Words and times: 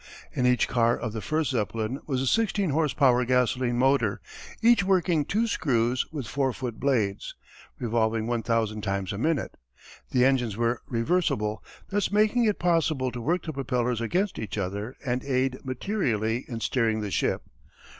In 0.33 0.47
each 0.47 0.67
car 0.67 0.97
of 0.97 1.13
the 1.13 1.21
first 1.21 1.51
Zeppelin 1.51 1.99
was 2.07 2.23
a 2.23 2.25
sixteen 2.25 2.71
horse 2.71 2.91
power 2.91 3.23
gasoline 3.23 3.77
motor, 3.77 4.19
each 4.59 4.83
working 4.83 5.25
two 5.25 5.45
screws, 5.45 6.07
with 6.11 6.25
four 6.25 6.53
foot 6.53 6.79
blades, 6.79 7.35
revolving 7.77 8.25
one 8.25 8.41
thousand 8.41 8.81
times 8.81 9.13
a 9.13 9.19
minute. 9.19 9.57
The 10.09 10.25
engines 10.25 10.57
were 10.57 10.81
reversible, 10.87 11.63
thus 11.89 12.09
making 12.11 12.45
it 12.45 12.57
possible 12.57 13.11
to 13.11 13.21
work 13.21 13.43
the 13.43 13.53
propellers 13.53 14.01
against 14.01 14.39
each 14.39 14.57
other 14.57 14.95
and 15.05 15.23
aid 15.23 15.59
materially 15.63 16.45
in 16.47 16.61
steering 16.61 17.01
the 17.01 17.11
ship. 17.11 17.43